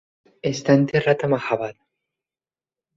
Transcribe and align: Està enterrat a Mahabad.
Està 0.51 0.77
enterrat 0.81 1.27
a 1.27 1.31
Mahabad. 1.37 1.81